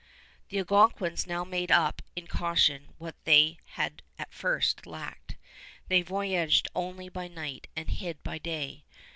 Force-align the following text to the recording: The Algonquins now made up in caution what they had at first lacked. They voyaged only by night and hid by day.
The 0.49 0.57
Algonquins 0.57 1.27
now 1.27 1.43
made 1.43 1.69
up 1.71 2.01
in 2.15 2.25
caution 2.25 2.95
what 2.97 3.13
they 3.25 3.59
had 3.77 4.01
at 4.17 4.33
first 4.33 4.87
lacked. 4.87 5.35
They 5.89 6.01
voyaged 6.01 6.67
only 6.73 7.07
by 7.07 7.27
night 7.27 7.67
and 7.75 7.87
hid 7.87 8.23
by 8.23 8.39
day. 8.39 8.85